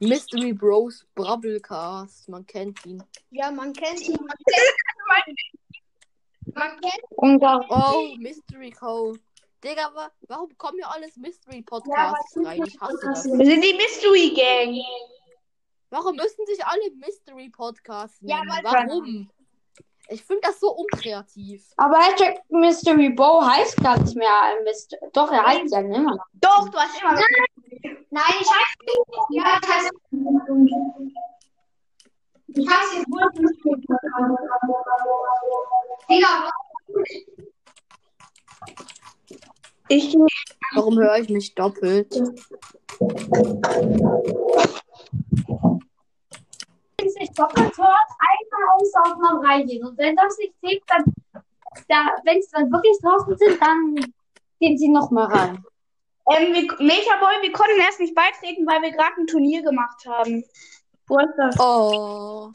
[0.00, 2.28] Mystery Bros Brabblecast.
[2.28, 3.02] Man kennt ihn.
[3.30, 4.16] Ja, man kennt ihn.
[4.16, 9.20] Man kennt, man kennt Und da, Oh, Mystery Code.
[9.62, 12.62] Digga, wa warum kommen hier alles Mystery Podcasts rein?
[12.66, 13.24] Ich hasse das.
[13.26, 14.82] wir sind die Mystery Gang.
[15.90, 18.50] Warum müssen sich alle Mystery Podcasts Ja, nennen?
[18.62, 19.30] weil- Warum?
[20.08, 21.62] Ich finde das so unkreativ.
[21.76, 26.24] Aber Hashtag Mystery Bow heißt gar nicht mehr Myst Doch, er heißt ja immer noch.
[26.32, 27.16] Doch, du hast immer.
[28.10, 29.06] Nein, ich heiße nicht.
[29.30, 29.90] Ja, ich heiße.
[32.48, 33.30] Ich heiße jetzt wohl
[36.08, 36.50] Digga,
[39.88, 40.16] Ich
[40.74, 42.14] Warum höre ich mich doppelt?
[47.00, 49.86] wenn es nicht doppelt hört, einmal aus Aufnahmen reingehen.
[49.86, 51.04] Und wenn das nicht geht, dann,
[51.88, 53.94] da, wenn es dann wirklich draußen sind, dann
[54.58, 55.64] gehen sie nochmal rein.
[56.30, 60.44] Ähm, wir, Mechaboy, wir konnten erst nicht beitreten, weil wir gerade ein Turnier gemacht haben.
[61.06, 61.58] Wo ist das?
[61.58, 62.52] Oh.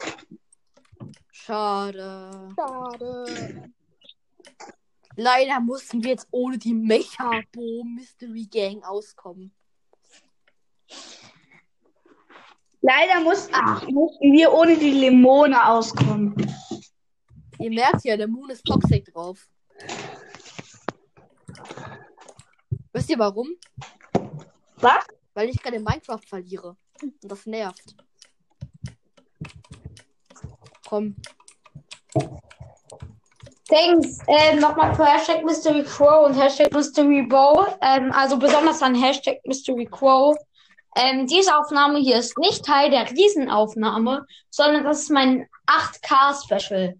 [1.30, 2.48] Schade.
[2.58, 3.72] Schade.
[5.16, 9.52] Leider mussten wir jetzt ohne die Mechabo Mystery Gang auskommen.
[12.80, 13.54] Leider mussten,
[13.92, 16.34] mussten wir ohne die Limone auskommen.
[17.58, 19.48] Ihr merkt ja, der Moon ist toxic drauf.
[22.96, 23.48] Wisst ihr warum?
[24.78, 25.04] Was?
[25.34, 26.76] Weil ich gerade Minecraft verliere.
[27.02, 27.94] Und das nervt.
[30.88, 31.14] Komm.
[33.68, 34.20] Thanks.
[34.26, 37.66] Ähm, Nochmal für Hashtag Mystery Crow und Hashtag Mystery Bow.
[37.82, 40.34] Ähm, also besonders an Hashtag Mystery Crow.
[40.96, 46.98] Ähm, diese Aufnahme hier ist nicht Teil der Riesenaufnahme, sondern das ist mein 8K-Special.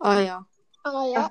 [0.00, 0.46] Ah ja.
[0.82, 1.30] Ah ja.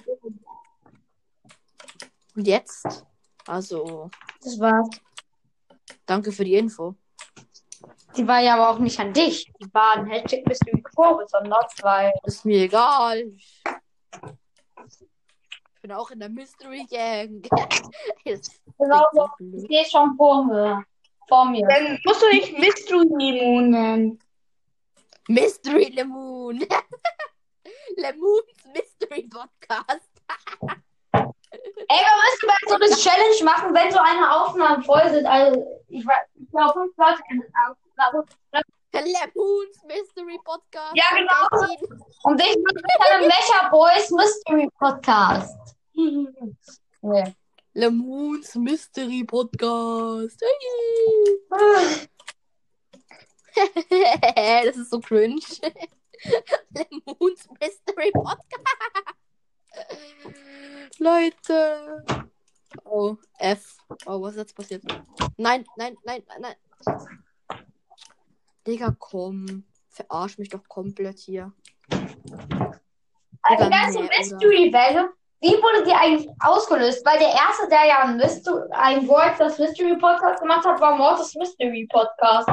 [2.36, 3.06] Und jetzt?
[3.46, 4.10] Also,
[4.42, 4.90] Das war's.
[6.06, 6.96] danke für die Info.
[8.16, 9.52] Die war ja aber auch nicht an dich.
[9.60, 12.14] Die war an Hashtag Mystery Crow besonders, weil.
[12.24, 13.32] Ist mir egal.
[14.86, 15.10] Ich
[15.82, 17.48] bin auch in der Mystery Gang.
[18.80, 19.30] Genau so.
[19.40, 20.84] Ich stehe schon vor mir.
[21.28, 21.66] Vor mir.
[21.68, 24.20] Dann musst du nicht Mystery Limon nennen.
[25.28, 26.60] Mystery Lemon.
[27.98, 30.12] Lemons Mystery Podcast.
[31.94, 35.28] Ey, wir müssen mal so eine Challenge machen, wenn so eine Aufnahme voll sind.
[35.28, 37.22] Also, ich glaube, fünf Leute
[37.54, 37.76] auch.
[37.98, 38.24] Also,
[38.94, 40.96] Lemons Mystery Podcast.
[40.96, 41.48] Ja, genau.
[42.24, 45.76] Und ich mache dann Mecha Boys Mystery Podcast.
[45.94, 47.36] nee.
[47.74, 50.42] Lemons Mystery Podcast.
[54.66, 55.42] das ist so cringe.
[56.74, 58.64] Lemons Mystery Podcast.
[61.00, 62.06] Leute.
[62.86, 63.78] Oh, F.
[64.06, 64.84] Oh, was ist jetzt passiert?
[65.38, 66.56] Nein, nein, nein, nein, nein.
[68.66, 69.66] Digga, komm.
[69.90, 71.54] Verarsch mich doch komplett hier.
[73.44, 74.10] Also, ganze nee?
[74.18, 75.10] Mystery-Welle,
[75.42, 77.06] wie wurde die eigentlich ausgelöst?
[77.06, 80.98] Weil der erste, der ja ein, Mystery, ein Wort das Mystery Podcast gemacht hat, war
[80.98, 82.50] Mortis Mystery Podcast.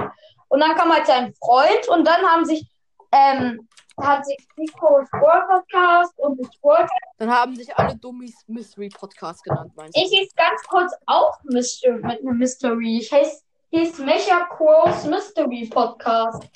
[0.49, 2.69] Und dann kam halt sein Freund und dann haben sich,
[3.13, 3.69] ähm,
[4.07, 6.91] hat sich Nico Sport Podcast und Sport.
[7.19, 10.01] Dann haben sich alle Dummies Mystery Podcast genannt, meinst du?
[10.01, 12.99] Ich hieß ganz kurz auch Mystery, mit einem Mystery.
[12.99, 16.49] Ich hieß, hieß Mecha Crows Mystery Podcast.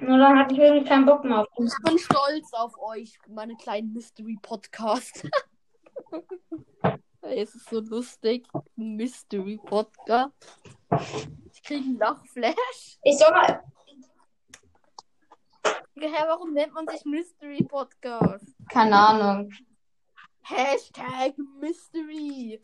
[0.00, 1.66] Nur dann hatte ich irgendwie keinen Bock mehr auf den.
[1.66, 5.26] Ich bin stolz auf euch, meine kleinen Mystery Podcast.
[7.22, 8.46] Es ist so lustig.
[8.76, 10.32] Mystery Podcast.
[11.52, 12.98] Ich kriege einen Lachflash.
[13.02, 13.62] Ich soll mal,
[16.00, 18.46] Hä, warum nennt man sich Mystery Podcast?
[18.70, 19.50] keine Ahnung.
[20.42, 22.60] Hashtag Mystery.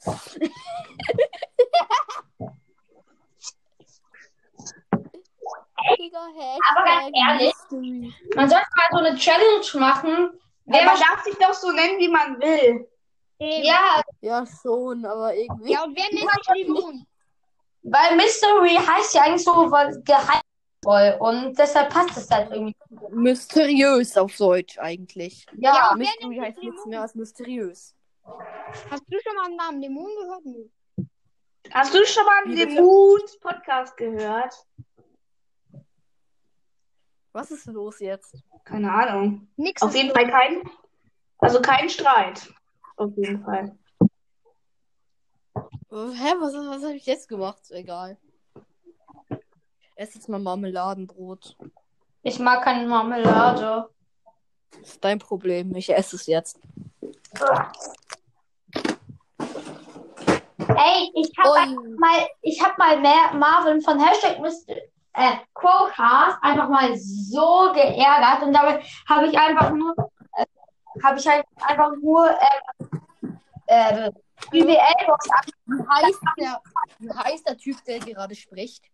[6.71, 8.15] Aber ganz ehrlich, Mystery.
[8.35, 10.31] Man sollte mal so eine Challenge machen.
[10.65, 12.89] Wer man darf sich doch so nennen, wie man will.
[13.39, 13.65] Eben.
[13.65, 15.73] Ja, Ja, schon, aber irgendwie.
[15.73, 17.07] Ja, und wer nennt sich Limon?
[17.83, 20.03] weil Mystery heißt ja eigentlich so was
[20.87, 22.77] geheimvoll und deshalb passt es halt irgendwie.
[23.11, 25.47] Mysteriös auf Deutsch eigentlich.
[25.59, 27.95] Ja, Ja, Mystery heißt nichts mehr als mysteriös.
[28.91, 30.71] Hast du schon mal den Namen Limon gehört?
[31.73, 32.75] Hast du schon mal bitte?
[32.75, 34.55] Lemons Podcast gehört?
[37.33, 38.43] Was ist los jetzt?
[38.65, 39.49] Keine Ahnung.
[39.57, 39.83] Nix.
[39.83, 40.17] Auf jeden los.
[40.17, 40.71] Fall kein,
[41.39, 42.49] also kein Streit.
[42.97, 43.77] Auf jeden Fall.
[45.91, 47.71] Hä, was, was habe ich jetzt gemacht?
[47.71, 48.19] Egal.
[49.97, 51.57] Esse jetzt mal Marmeladenbrot.
[52.23, 53.89] ich mag keine Marmelade.
[54.79, 55.75] Das ist dein Problem.
[55.75, 56.61] Ich esse es jetzt.
[60.59, 61.59] Ey, ich hab Ui.
[61.59, 64.77] einfach mal, ich hab mal mehr Marvin von Hashtag Mr.
[65.15, 69.95] Äh, Quocast einfach mal so geärgert und dabei habe ich einfach nur,
[70.37, 70.45] äh,
[71.03, 74.13] habe ich halt einfach nur äh, äh,
[74.51, 75.29] BWL-Box
[75.65, 76.61] Wie heißt, der,
[76.99, 78.85] wie heißt der Typ, der gerade spricht?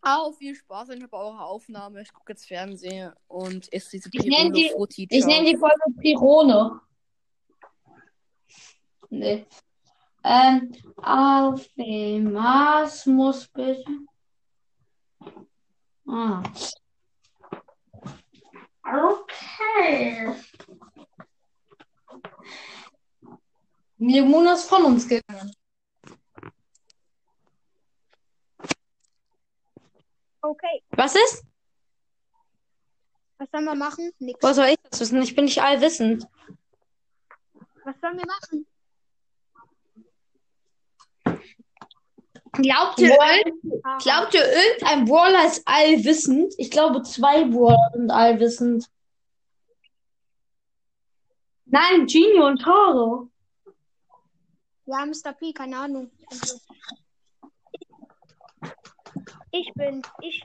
[0.04, 2.02] Au, viel Spaß in bei eurer Aufnahme.
[2.02, 5.06] Ich gucke jetzt Fernsehen und esse diese Ich nenn Pirolo die-.
[5.08, 6.80] Ich nenne die Folge Pirone.
[9.10, 9.46] Nee.
[10.24, 13.84] Ähm, auf dem Mars muss bitte.
[16.08, 16.42] Ah.
[18.84, 20.34] Okay.
[23.98, 25.52] Limon ist von uns gegangen.
[30.42, 31.44] Okay, Was ist?
[33.38, 34.12] was sollen wir machen?
[34.18, 34.40] Nix.
[34.42, 35.20] Was soll ich das wissen?
[35.22, 36.26] Ich bin nicht allwissend.
[37.84, 38.66] Was sollen wir machen?
[42.52, 46.54] Glaubt ihr, irgend- glaubt ihr, irgendein Brawler ist allwissend?
[46.58, 48.86] Ich glaube, zwei Brawler sind allwissend.
[51.64, 53.30] Nein, Genie und Toro.
[54.84, 55.32] Ja, Mr.
[55.32, 56.10] P, keine Ahnung.
[56.30, 56.58] Also,
[59.54, 60.42] Ich bin, ich.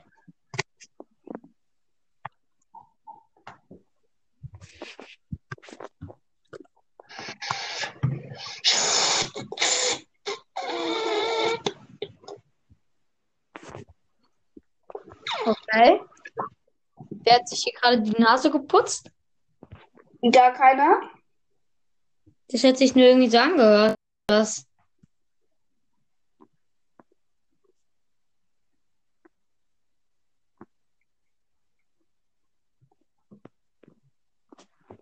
[15.46, 16.02] Okay.
[17.10, 19.10] Wer hat sich hier gerade die Nase geputzt?
[20.20, 21.00] Gar keiner?
[22.48, 23.94] Das hat sich nur irgendwie so angehört.
[24.28, 24.67] Was?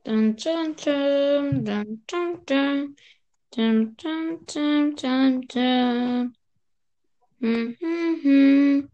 [0.07, 2.97] Dun, dun, dun, dun, dun, dun.
[3.51, 6.37] Dun, dun, dun, dun.
[7.41, 8.89] Hm, hm, hm.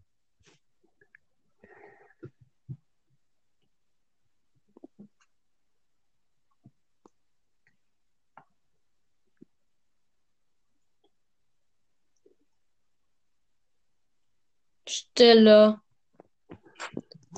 [14.89, 15.79] Stille.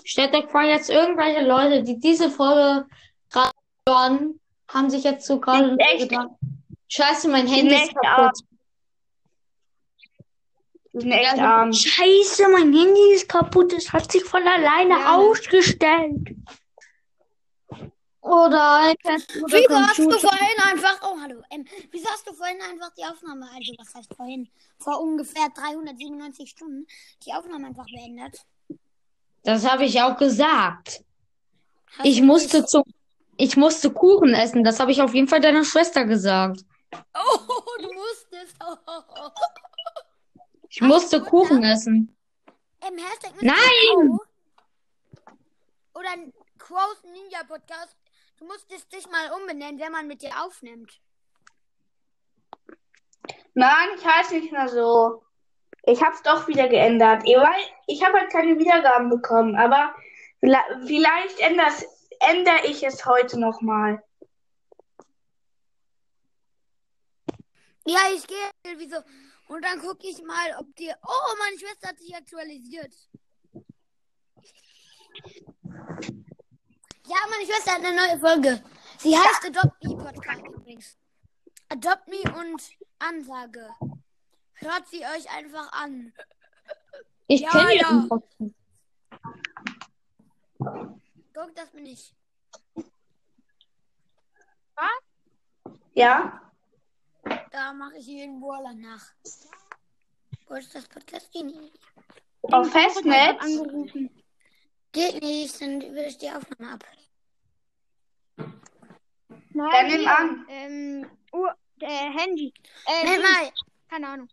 [0.04, 2.86] Stellt euch vor, jetzt irgendwelche Leute, die diese Folge
[3.30, 3.63] gerade
[3.94, 6.28] hören, haben sich jetzt so gerade gedacht,
[6.88, 8.38] Scheiße, mein Handy ist kaputt.
[10.92, 11.72] Ja.
[11.72, 13.72] Scheiße, mein Handy ist kaputt.
[13.72, 15.16] Es hat sich von alleine Ja.
[15.16, 16.36] ausgestellt.
[18.20, 18.94] Oder oder
[19.48, 23.46] Wieso hast du vorhin einfach, oh hallo, ähm, wieso hast du vorhin einfach die Aufnahme,
[23.54, 26.86] also was heißt vorhin, vor ungefähr 397 Stunden,
[27.26, 28.46] die Aufnahme einfach beendet?
[29.42, 31.02] Das habe ich auch gesagt.
[31.98, 32.82] Hast Ich musste nicht- zu,
[33.36, 34.64] ich musste Kuchen essen.
[34.64, 36.60] Das habe ich auf jeden Fall deiner Schwester gesagt.
[36.92, 38.56] Oh, du musstest.
[38.60, 39.30] Oh.
[40.68, 42.16] Ich musste Kuchen essen.
[42.80, 43.56] Ähm, Hashtag Nein!
[43.94, 44.20] Crow.
[45.94, 46.10] Oder
[46.58, 47.96] Crows Ninja Podcast.
[48.38, 51.00] Du musstest dich mal umbenennen, wenn man mit dir aufnimmt.
[53.54, 55.22] Nein, ich heiße nicht mehr so.
[55.84, 57.22] Ich hab's doch wieder geändert.
[57.86, 59.94] Ich, habe halt keine Wiedergaben bekommen, aber
[60.40, 61.68] vielleicht ändere
[62.28, 64.02] ändere ich es heute nochmal.
[67.86, 68.96] Ja, ich gehe wieso.
[69.48, 70.90] Und dann gucke ich mal, ob die.
[71.02, 72.94] Oh, meine Schwester hat sich aktualisiert.
[77.06, 78.64] Ja, meine Schwester hat eine neue Folge.
[78.98, 80.96] Sie heißt Adopt Me Podcast übrigens.
[81.68, 82.62] Adopt Me und
[82.98, 83.68] Ansage.
[84.54, 86.14] Hört sie euch einfach an.
[87.26, 87.88] Ich Ja, kenne ja.
[87.90, 88.54] den
[91.34, 92.14] Guckt das mir nicht.
[95.94, 96.40] Ja?
[97.50, 99.12] Da mache ich jeden Brawler nach.
[100.48, 101.30] Wo ist das Podcast?
[102.42, 103.40] Auf Festnetz?
[103.40, 104.10] Angerufen.
[104.92, 106.84] Geht nicht, dann würde ich die Aufnahme ab.
[108.36, 110.46] Nein, Dann nimm an.
[110.48, 112.52] Ähm, Uhr, äh, Handy.
[112.86, 113.22] Äh, Nein, Ding.
[113.22, 113.52] mal.
[113.88, 114.28] Keine Ahnung.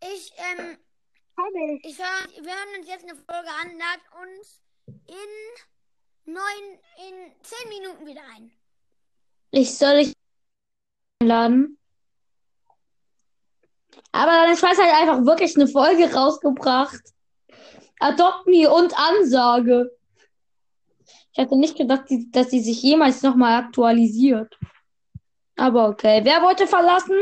[0.00, 0.78] Ich, ähm,
[1.82, 4.62] ich hör, wir hören uns jetzt eine Folge an, lad uns
[5.06, 5.75] in
[6.26, 8.50] neun, in zehn Minuten wieder ein.
[9.50, 10.12] Ich soll dich
[11.20, 11.78] einladen.
[14.12, 17.00] Aber deine Schwester hat einfach wirklich eine Folge rausgebracht.
[18.00, 19.90] Adopt Me und Ansage.
[21.32, 24.58] Ich hatte nicht gedacht, dass sie sich jemals nochmal aktualisiert.
[25.56, 26.20] Aber okay.
[26.22, 27.16] Wer wollte verlassen?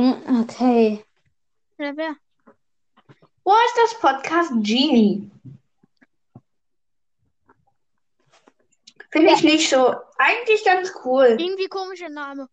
[0.00, 1.04] Okay.
[1.76, 2.16] Wer, wer?
[3.44, 5.30] Wo ist das Podcast Genie?
[9.10, 9.94] Finde ich nicht so.
[10.18, 11.36] Eigentlich ganz cool.
[11.38, 12.48] Irgendwie komischer Name.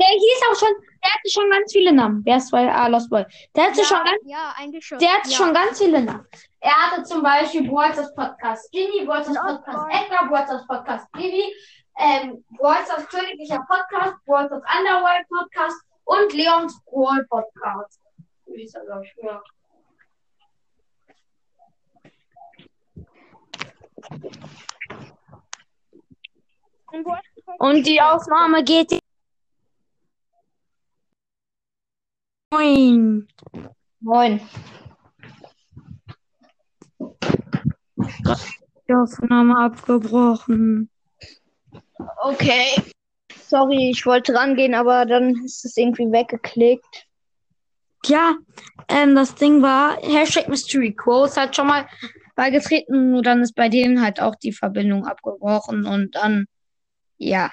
[0.00, 2.24] Der hieß auch schon, der hatte schon ganz viele Namen.
[2.24, 3.24] Wer ist bei ah, Lost Boy?
[3.54, 4.98] Der hatte schon ganz, ja, eigentlich schon.
[4.98, 5.36] der hatte ja.
[5.36, 6.26] schon ganz viele Namen.
[6.60, 10.00] Er hatte zum Beispiel Walters Podcast Ginny, Walters Lost Podcast Boy.
[10.00, 11.52] Edgar, Walters Podcast Bibi,
[11.98, 18.00] ähm, Walters Königlicher Podcast, Walters Underworld Podcast und Leons Brawl Podcast.
[18.46, 19.42] Wie ist er, glaub ich, ja.
[27.58, 28.98] Und die Aufnahme geht.
[32.50, 33.28] Moin.
[34.00, 34.40] Moin.
[38.88, 40.88] Die Aufnahme abgebrochen.
[42.22, 42.94] Okay.
[43.48, 47.06] Sorry, ich wollte rangehen, aber dann ist es irgendwie weggeklickt.
[48.04, 48.34] Ja,
[48.88, 51.88] ähm, das Ding war, Hashtag Mystery Quotes hat schon mal
[52.36, 56.46] beigetreten, nur dann ist bei denen halt auch die Verbindung abgebrochen und dann,
[57.16, 57.50] ja.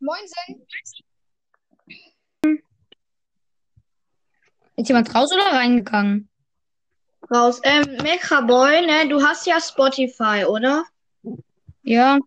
[0.00, 0.66] Moinsen.
[4.76, 6.30] Ist jemand raus oder reingegangen?
[7.30, 7.60] Raus.
[7.62, 10.84] Ähm, Mechaboy, ne, du hast ja Spotify, oder?
[11.82, 12.18] Ja,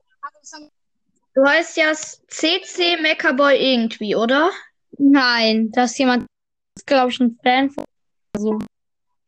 [1.39, 4.51] Du heißt ja CC Mechaboy irgendwie, oder?
[4.97, 6.25] nein, da ist jemand,
[6.85, 7.85] glaube ich, ein Fan von.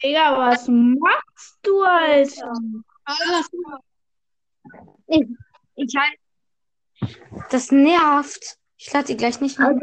[0.03, 2.53] Digga, was machst du, Alter?
[5.07, 5.25] Ich,
[5.75, 7.15] ich halt.
[7.49, 8.57] Das nervt.
[8.75, 9.79] Ich lade die gleich nicht mehr.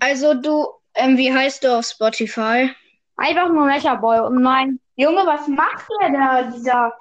[0.00, 2.70] Also du, ähm, wie heißt du auf Spotify?
[3.16, 4.80] Einfach nur Mechaboy und nein.
[4.96, 6.92] Junge, was macht der da, dieser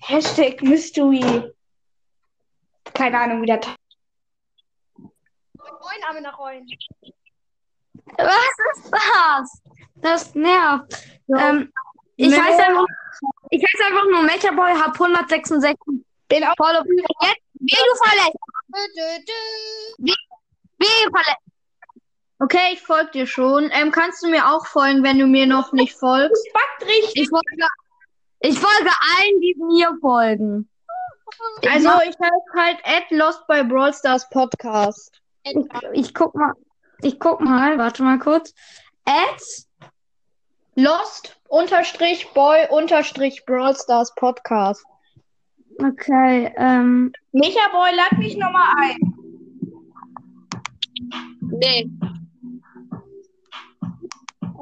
[0.00, 1.54] Hashtag Mystery?
[2.96, 3.60] Keine Ahnung, wie der.
[4.98, 6.66] Moin, Arme nach Rollen.
[8.16, 8.34] Was
[8.76, 9.62] ist das?
[9.96, 11.06] Das nervt.
[11.38, 11.72] Ähm,
[12.16, 12.84] ich Mehr- heiße einfach,
[13.50, 15.76] ich heiße einfach nur Mechaboy, hab 166
[16.28, 16.82] Bin auch Follow.
[17.22, 18.36] Jetzt, wie du verlässt.
[19.98, 21.42] Wie du verlässt.
[22.38, 23.70] Okay, ich folge dir schon.
[23.72, 26.46] Ähm, kannst du mir auch folgen, wenn du mir noch nicht folgst?
[27.14, 27.66] Ich folge,
[28.40, 30.68] ich folge allen, die mir folgen.
[31.68, 35.20] Also ich heiße halt at Lost by Brawl Stars Podcast.
[35.44, 35.56] Ich,
[35.92, 36.52] ich guck mal.
[37.02, 38.54] Ich guck mal, warte mal kurz.
[39.04, 39.42] At
[40.76, 44.84] Lost unterstrich boy unterstrich Brawl Stars Podcast.
[45.78, 47.12] Okay, ähm.
[47.32, 48.96] Micha Boy, lad mich nochmal ein.
[51.40, 51.90] Nee.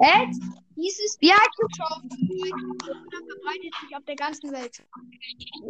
[0.00, 0.34] At?
[0.76, 1.56] Dieses Wie heißt
[3.44, 4.82] verbreitet sich auf der ganzen Welt.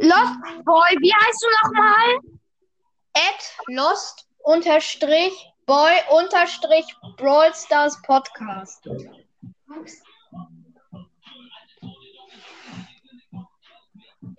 [0.01, 2.19] Lost Boy, wie heißt du nochmal?
[3.15, 5.33] At Lost unterstrich
[5.67, 6.87] boy unterstrich
[7.17, 8.83] Brawl Stars Podcast.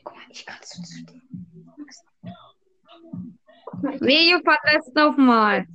[0.03, 1.21] Guck mal, ich kann so zu dir.
[4.01, 5.67] Video verlässt nochmal.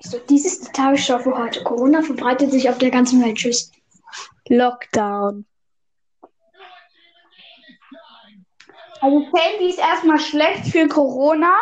[0.00, 1.62] So, dies ist die Tagesschau für heute.
[1.64, 3.36] Corona verbreitet sich auf der ganzen Welt.
[3.36, 3.72] Tschüss.
[4.48, 5.46] Lockdown.
[9.00, 11.54] Also Sandy ist erstmal schlecht für Corona.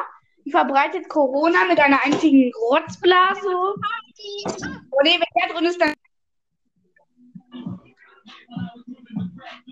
[0.45, 3.49] Die verbreitet Corona mit einer einzigen Rotzblase.
[3.49, 5.95] Oh nee, wenn der drin ist, dann.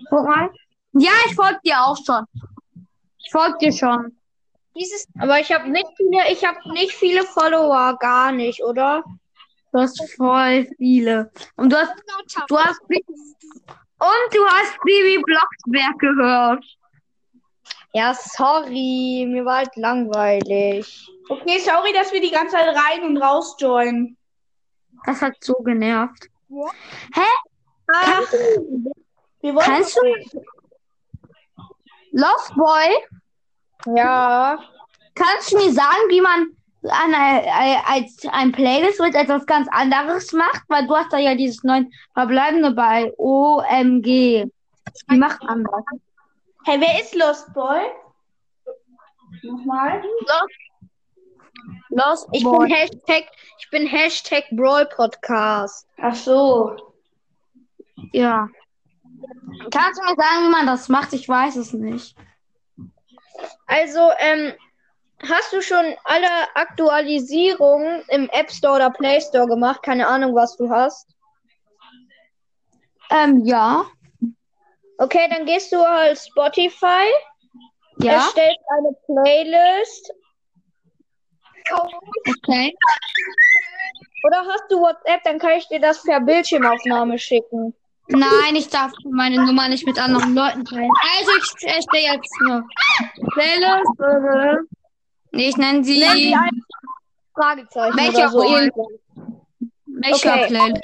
[0.09, 0.49] Guck mal.
[0.93, 2.25] Ja, ich folge dir auch schon.
[3.17, 4.17] Ich folge dir schon.
[4.75, 9.03] Dieses, aber ich habe nicht viele, ich habe nicht viele Follower, gar nicht, oder?
[9.71, 11.31] Du hast voll viele.
[11.55, 11.93] Und du hast,
[12.47, 16.65] du hast, und du hast Bibi Blocksberg gehört.
[17.93, 21.07] Ja, sorry, mir war halt langweilig.
[21.29, 24.17] Okay, sorry, dass wir die ganze Zeit rein und raus joinen.
[25.05, 26.27] Das hat so genervt.
[27.87, 28.21] Ah,
[29.41, 30.01] Wir wollen Kannst du,
[32.11, 34.59] Lost Boy, ja.
[35.15, 36.47] kannst du mir sagen, wie man
[36.89, 40.61] an, ein- als ein Playlist mit etwas ganz anderes macht?
[40.67, 44.45] Weil du hast da ja dieses neuen Verbleibende bei OMG.
[45.07, 45.99] Wie macht man das?
[46.65, 47.81] Hey, wer ist Lost Boy?
[49.43, 50.01] Nochmal.
[51.89, 52.67] Lost Ich Boy.
[52.67, 53.25] bin Hashtag,
[53.59, 55.87] ich bin Hashtag Brawl Podcast.
[56.01, 56.93] Ach so.
[58.13, 58.47] Ja.
[59.71, 61.11] Kannst du mir sagen, wie man das macht?
[61.13, 62.15] Ich weiß es nicht.
[63.65, 64.53] Also, ähm,
[65.29, 69.83] hast du schon alle Aktualisierungen im App Store oder Play Store gemacht?
[69.83, 71.07] Keine Ahnung, was du hast.
[73.09, 73.85] Ähm, ja.
[74.97, 77.05] Okay, dann gehst du halt Spotify,
[77.99, 78.13] Ja.
[78.13, 80.11] erstellst eine Playlist
[81.71, 82.73] Okay.
[84.25, 87.73] oder hast du WhatsApp, dann kann ich dir das per Bildschirmaufnahme schicken.
[88.09, 90.91] Nein, ich darf meine Nummer nicht mit anderen Leuten teilen.
[91.19, 92.65] Also ich erstelle jetzt eine
[93.33, 93.99] Playlist.
[93.99, 94.57] äh,
[95.31, 95.99] Nee, ich nenne sie.
[95.99, 96.35] Nenn sie
[97.33, 98.89] Fragezeichen Welcher oder so.
[99.85, 100.47] Welcher okay.
[100.47, 100.83] Playlist?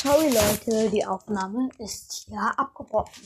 [0.00, 3.24] Sorry Leute, die Aufnahme ist hier abgebrochen.